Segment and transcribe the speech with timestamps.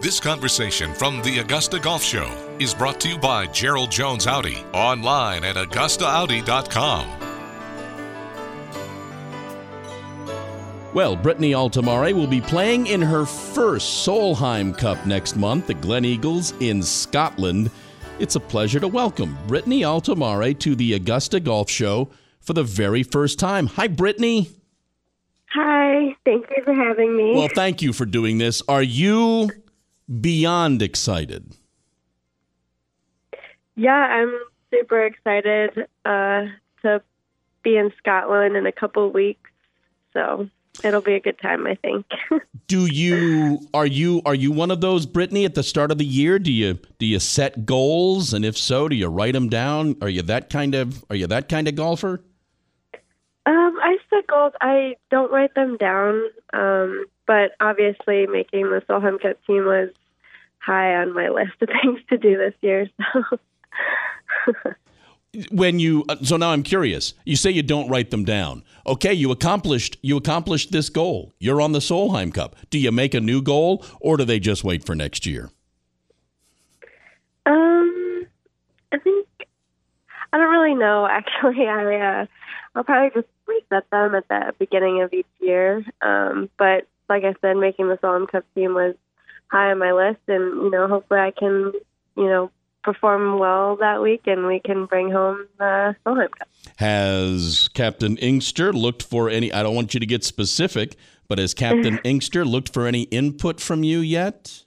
[0.00, 4.64] This conversation from the Augusta Golf Show is brought to you by Gerald Jones Audi,
[4.72, 7.06] online at AugustaAudi.com.
[10.94, 16.58] Well, Brittany Altomare will be playing in her first Solheim Cup next month at Gleneagles
[16.62, 17.70] in Scotland.
[18.18, 22.08] It's a pleasure to welcome Brittany Altomare to the Augusta Golf Show
[22.40, 23.66] for the very first time.
[23.66, 24.50] Hi, Brittany.
[25.52, 27.34] Hi, thank you for having me.
[27.34, 28.62] Well, thank you for doing this.
[28.66, 29.50] Are you
[30.20, 31.54] beyond excited.
[33.76, 34.34] Yeah, I'm
[34.70, 36.46] super excited uh,
[36.82, 37.02] to
[37.62, 39.50] be in Scotland in a couple of weeks.
[40.12, 40.48] So
[40.84, 42.06] it'll be a good time, I think.
[42.66, 46.04] do you are you are you one of those Brittany at the start of the
[46.04, 46.38] year?
[46.38, 49.96] Do you do you set goals, and if so, do you write them down?
[50.02, 52.22] Are you that kind of are you that kind of golfer?
[53.46, 54.52] Um, I set goals.
[54.60, 56.22] I don't write them down.
[56.52, 59.90] Um, but obviously, making the Solheim Cup team was
[60.58, 62.90] high on my list of things to do this year.
[63.14, 63.38] So.
[65.52, 67.14] when you uh, so now I'm curious.
[67.24, 68.64] You say you don't write them down.
[68.84, 71.32] Okay, you accomplished you accomplished this goal.
[71.38, 72.56] You're on the Solheim Cup.
[72.68, 75.50] Do you make a new goal or do they just wait for next year?
[77.46, 78.26] Um,
[78.90, 79.28] I think
[80.32, 81.06] I don't really know.
[81.10, 82.26] Actually, I uh,
[82.74, 85.84] I'll probably just reset them at the beginning of each year.
[86.02, 88.94] Um, but like I said, making the Solheim Cup team was
[89.48, 91.72] high on my list, and you know, hopefully, I can,
[92.16, 92.50] you know,
[92.82, 96.48] perform well that week, and we can bring home the Solheim Cup.
[96.76, 99.52] Has Captain Inkster looked for any?
[99.52, 100.96] I don't want you to get specific,
[101.28, 104.64] but has Captain Inkster looked for any input from you yet?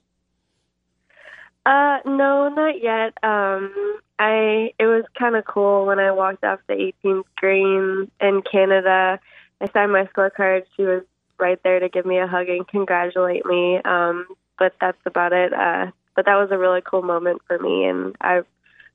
[1.65, 3.13] Uh, no, not yet.
[3.23, 8.41] Um, I it was kind of cool when I walked off the 18th green in
[8.41, 9.19] Canada.
[9.61, 10.63] I signed my scorecard.
[10.75, 11.03] She was
[11.43, 13.79] right there to give me a hug and congratulate me.
[13.83, 14.25] Um,
[14.57, 15.53] but that's about it.
[15.53, 18.41] Uh, but that was a really cool moment for me, and I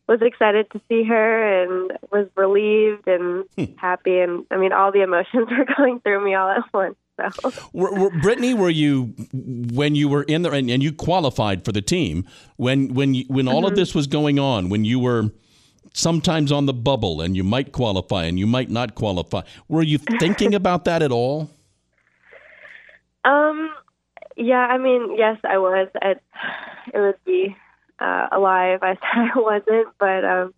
[0.08, 3.76] was excited to see her and was relieved and hmm.
[3.76, 6.96] happy, and I mean, all the emotions were going through me all at once.
[7.18, 7.52] So.
[7.72, 11.72] Were, were, Brittany, were you when you were in there and, and, you qualified for
[11.72, 12.24] the team
[12.58, 13.72] when when you, when all mm-hmm.
[13.72, 14.68] of this was going on?
[14.68, 15.32] When you were
[15.94, 19.98] sometimes on the bubble and you might qualify and you might not qualify, were you
[19.98, 21.50] thinking about that at all?
[23.24, 23.74] Um,
[24.36, 25.88] yeah, I mean, yes, I was.
[26.02, 26.22] It,
[26.94, 27.56] it would be
[27.98, 30.54] uh, a lie if I said I wasn't, but um,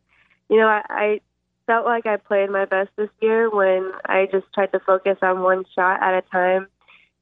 [0.49, 1.21] you know, I, I
[1.67, 5.43] felt like I played my best this year when I just tried to focus on
[5.43, 6.67] one shot at a time,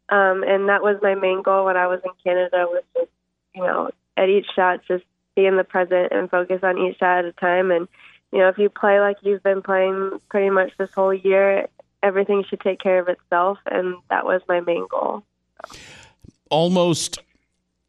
[0.09, 2.67] um, and that was my main goal when I was in Canada.
[2.69, 3.11] Was just,
[3.55, 5.05] you know, at each shot, just
[5.37, 7.71] be in the present and focus on each shot at a time.
[7.71, 7.87] And
[8.33, 11.69] you know, if you play like you've been playing pretty much this whole year,
[12.03, 15.23] everything should take care of itself, and that was my main goal.
[16.51, 17.19] Almost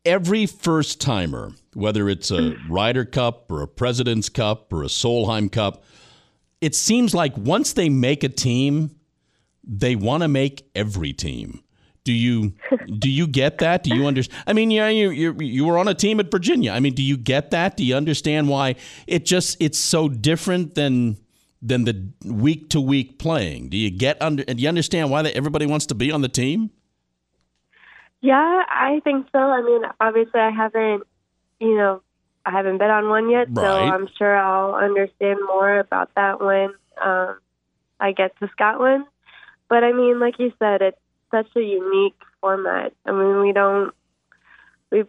[0.06, 5.52] every first timer, whether it's a Ryder Cup or a President's Cup or a Solheim
[5.52, 5.84] Cup,
[6.62, 8.96] it seems like once they make a team,
[9.64, 11.64] they want to make every team.
[12.03, 12.53] Do you
[13.00, 13.84] do you get that?
[13.84, 14.44] Do you understand?
[14.47, 16.72] I mean, yeah, you you you were on a team at Virginia.
[16.72, 17.78] I mean, do you get that?
[17.78, 18.76] Do you understand why
[19.08, 21.18] it just it's so different than
[21.62, 23.70] than the week to week playing?
[23.70, 24.44] Do you get under?
[24.44, 26.72] Do you understand why everybody wants to be on the team?
[28.22, 29.40] Yeah, I think so.
[29.40, 31.03] I mean, obviously, I haven't,
[31.59, 32.02] you know,
[32.46, 33.64] I haven't been on one yet, right.
[33.64, 37.38] so I'm sure I'll understand more about that when um,
[38.00, 39.06] I get to Scotland.
[39.70, 40.97] But I mean, like you said, it's
[41.31, 42.94] such a unique format.
[43.06, 43.94] I mean, we don't,
[44.91, 45.03] we,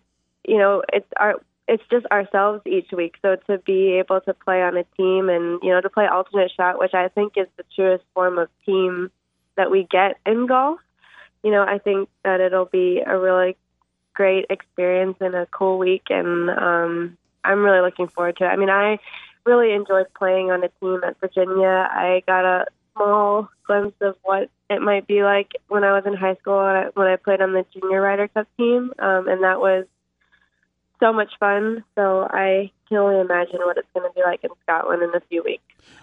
[0.47, 1.37] you know, it's our,
[1.71, 3.15] it's just ourselves each week.
[3.23, 6.51] So to be able to play on a team and you know to play alternate
[6.57, 9.11] shot, which I think is the truest form of team
[9.57, 10.81] that we get in golf
[11.43, 13.57] you know, I think that it'll be a really
[14.15, 18.49] great experience and a cool week, and um, I'm really looking forward to it.
[18.49, 18.99] I mean, I
[19.47, 21.89] really enjoyed playing on a team at Virginia.
[21.91, 26.15] I got a small glimpse of what it might be like when I was in
[26.15, 29.43] high school when I, when I played on the junior Ryder Cup team, um, and
[29.43, 29.87] that was
[31.01, 31.83] so much fun.
[31.97, 35.21] So I can only imagine what it's going to be like in Scotland in a
[35.29, 35.63] few weeks.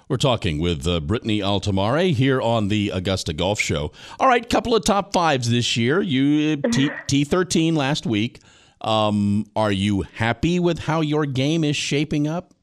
[0.09, 3.91] We're talking with uh, Brittany Altomare here on the Augusta Golf Show.
[4.19, 6.01] All right, couple of top fives this year.
[6.01, 8.39] You T T thirteen last week.
[8.81, 12.53] Um, are you happy with how your game is shaping up?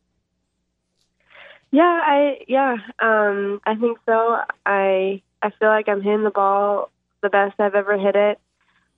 [1.71, 4.39] Yeah, I yeah, um, I think so.
[4.65, 6.91] I I feel like I'm hitting the ball
[7.21, 8.39] the best I've ever hit it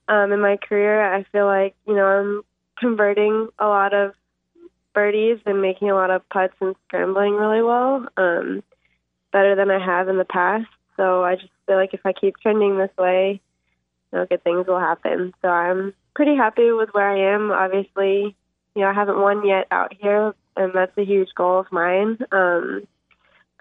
[0.07, 1.13] um, in my career.
[1.13, 2.43] I feel like you know I'm
[2.79, 4.13] converting a lot of
[4.93, 8.63] birdies and making a lot of putts and scrambling really well, um,
[9.31, 10.67] better than I have in the past.
[10.95, 13.39] So I just feel like if I keep trending this way,
[14.11, 15.33] you know, good things will happen.
[15.41, 17.51] So I'm pretty happy with where I am.
[17.51, 18.35] Obviously,
[18.75, 22.17] you know, I haven't won yet out here, and that's a huge goal of mine.
[22.31, 22.87] Um,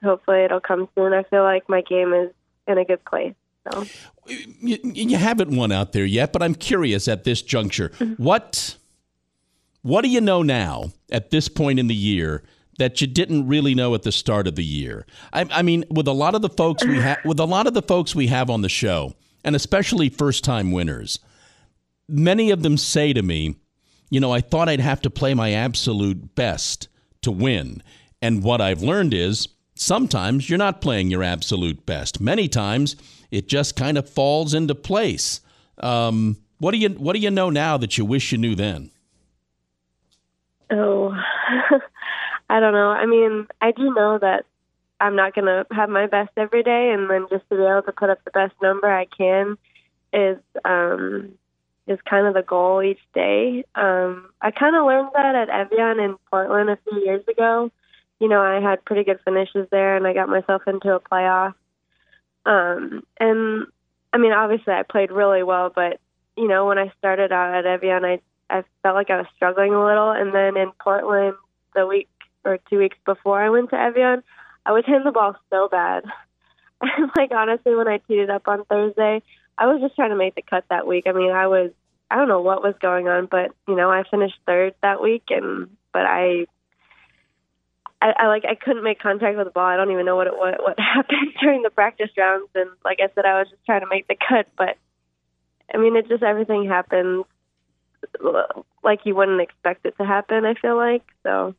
[0.02, 1.12] hopefully, it'll come soon.
[1.12, 2.30] I feel like my game is
[2.66, 3.34] in a good place.
[3.70, 3.84] So.
[4.26, 8.22] You, you haven't won out there yet, but I'm curious at this juncture, mm-hmm.
[8.22, 8.76] what
[9.87, 12.43] what do you know now at this point in the year
[12.79, 15.06] that you didn't really know at the start of the year?
[15.33, 17.75] I, I mean, with a lot of the folks we have, with a lot of
[17.75, 21.21] the folks we have on the show, and especially first time winners,
[22.09, 23.55] many of them say to me,
[24.11, 26.88] you know, I thought I'd have to play my absolute best
[27.23, 27.81] to win.
[28.21, 29.47] And what I've learned is
[29.77, 32.21] sometimes you're not playing your absolute best.
[32.21, 32.97] Many times
[33.31, 35.43] it just kind of falls into place.
[35.79, 38.91] Um, what do you What do you know now that you wish you knew then?
[40.70, 41.10] Oh,
[42.48, 42.90] I don't know.
[42.90, 44.44] I mean, I do know that
[45.00, 47.82] I'm not going to have my best every day, and then just to be able
[47.82, 49.56] to put up the best number I can
[50.12, 51.32] is um,
[51.86, 53.64] is kind of the goal each day.
[53.74, 57.70] Um, I kind of learned that at Evian in Portland a few years ago.
[58.18, 61.54] You know, I had pretty good finishes there, and I got myself into a playoff.
[62.46, 63.66] Um, and
[64.12, 66.00] I mean, obviously, I played really well, but
[66.36, 69.75] you know, when I started out at Evian, I I felt like I was struggling
[69.75, 71.34] a little, and then in Portland,
[71.75, 72.08] the week
[72.44, 74.22] or two weeks before I went to Evian,
[74.64, 76.04] I was hitting the ball so bad.
[77.16, 79.22] like honestly, when I teed it up on Thursday,
[79.58, 81.04] I was just trying to make the cut that week.
[81.06, 81.72] I mean, I was
[82.10, 85.25] I don't know what was going on, but you know, I finished third that week,
[85.31, 86.46] and but I,
[88.00, 89.66] I, I like I couldn't make contact with the ball.
[89.66, 92.99] I don't even know what it, what what happened during the practice rounds, and like
[93.00, 94.76] I said, I was just trying to make the cut, but
[95.72, 97.25] I mean, it just everything happened
[98.82, 100.44] like you wouldn't expect it to happen.
[100.44, 101.54] I feel like so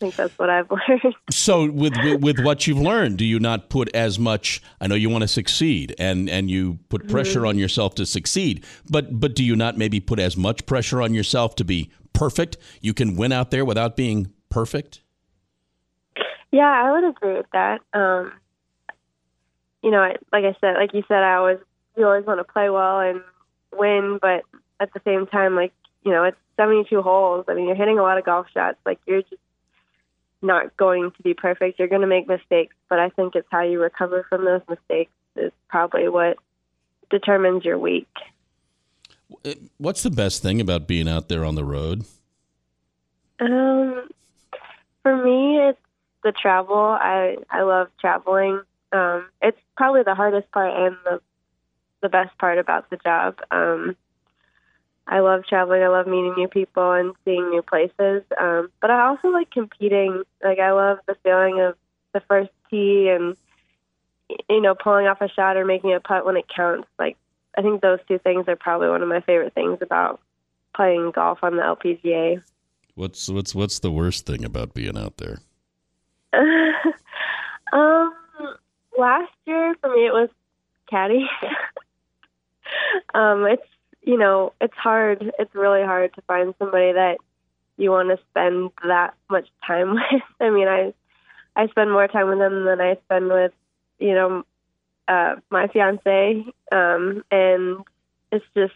[0.00, 1.14] I think that's what I've learned.
[1.30, 4.62] So, with, with what you've learned, do you not put as much?
[4.80, 7.10] I know you want to succeed, and and you put mm-hmm.
[7.10, 7.48] pressure mm-hmm.
[7.48, 8.64] on yourself to succeed.
[8.88, 12.56] But but do you not maybe put as much pressure on yourself to be perfect?
[12.80, 15.02] You can win out there without being perfect.
[16.50, 17.82] Yeah, I would agree with that.
[17.92, 18.32] Um,
[19.82, 20.00] you know,
[20.32, 21.58] like I said, like you said, I always
[21.98, 23.20] you always want to play well and
[23.76, 24.44] win, but
[24.80, 25.72] at the same time, like
[26.04, 27.44] you know, it's 72 holes.
[27.48, 28.78] I mean, you're hitting a lot of golf shots.
[28.84, 29.40] Like you're just
[30.42, 31.78] not going to be perfect.
[31.78, 35.12] You're going to make mistakes, but I think it's how you recover from those mistakes
[35.36, 36.38] is probably what
[37.10, 38.08] determines your week.
[39.76, 42.04] What's the best thing about being out there on the road?
[43.38, 44.08] Um,
[45.02, 45.78] for me, it's
[46.22, 46.76] the travel.
[46.76, 48.60] I I love traveling.
[48.92, 51.20] Um, it's probably the hardest part and the
[52.02, 53.38] the best part about the job.
[53.50, 53.96] Um,
[55.10, 55.82] I love traveling.
[55.82, 58.22] I love meeting new people and seeing new places.
[58.40, 60.22] Um, but I also like competing.
[60.42, 61.74] Like I love the feeling of
[62.14, 63.36] the first tee and
[64.48, 66.86] you know pulling off a shot or making a putt when it counts.
[66.96, 67.16] Like
[67.58, 70.20] I think those two things are probably one of my favorite things about
[70.76, 72.40] playing golf on the LPGA.
[72.94, 75.38] What's what's what's the worst thing about being out there?
[77.72, 78.14] um,
[78.96, 80.28] last year for me it was
[80.88, 81.26] caddy.
[83.14, 83.66] um, it's
[84.02, 85.32] you know, it's hard.
[85.38, 87.18] It's really hard to find somebody that
[87.76, 90.22] you want to spend that much time with.
[90.40, 90.94] I mean, I
[91.56, 93.52] I spend more time with them than I spend with,
[93.98, 94.44] you know,
[95.08, 97.78] uh, my fiance, um, and
[98.30, 98.74] it's just,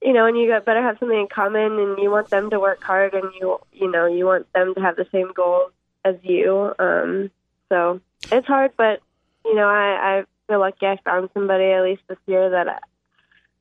[0.00, 2.58] you know, and you got better have something in common, and you want them to
[2.58, 5.72] work hard, and you you know you want them to have the same goals
[6.04, 6.72] as you.
[6.78, 7.30] Um,
[7.68, 8.00] so
[8.32, 9.00] it's hard, but
[9.44, 12.82] you know, I I feel lucky I found somebody at least this year that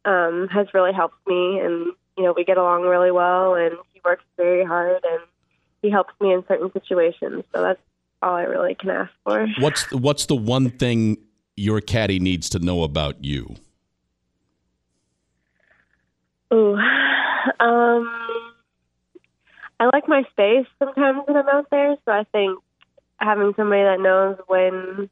[0.08, 1.88] um, has really helped me, and
[2.18, 5.22] you know we get along really well, and he works very hard, and
[5.82, 7.44] he helps me in certain situations.
[7.54, 7.82] So that's
[8.22, 9.48] all I really can ask for.
[9.60, 11.18] What's the, what's the one thing
[11.56, 13.56] your caddy needs to know about you?
[16.54, 18.10] Ooh, um,
[19.80, 22.60] I like my space sometimes when I'm out there, so I think
[23.20, 25.10] having somebody that knows when,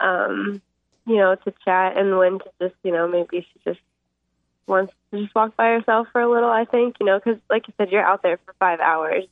[0.00, 0.60] um,
[1.06, 3.80] you know, to chat and when to just, you know, maybe she just
[4.66, 6.50] wants to just walk by herself for a little.
[6.50, 9.24] I think you know because like you said, you're out there for five hours,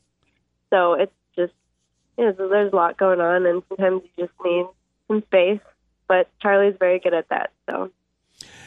[0.69, 1.53] so it's just
[2.17, 4.65] you know there's a lot going on, and sometimes you just need
[5.07, 5.61] some space.
[6.07, 7.91] But Charlie's very good at that, so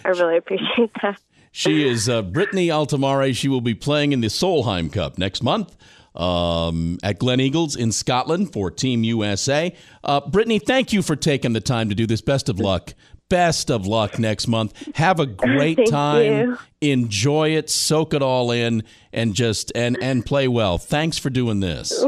[0.04, 1.21] I really appreciate that.
[1.50, 3.37] She is uh, Brittany Altomare.
[3.37, 5.76] She will be playing in the Solheim Cup next month
[6.14, 9.75] um, at Gleneagles in Scotland for Team USA.
[10.02, 12.21] Uh, Brittany, thank you for taking the time to do this.
[12.21, 12.95] Best of luck
[13.33, 14.75] best of luck next month.
[14.95, 16.51] Have a great time.
[16.51, 16.59] You.
[16.83, 20.77] Enjoy it, soak it all in, and just and and play well.
[20.77, 22.05] Thanks for doing this.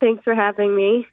[0.00, 1.06] Thanks for having me.